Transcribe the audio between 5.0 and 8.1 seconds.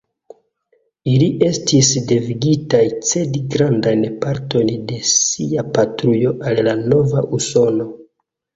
sia patrujo al la nova Usono.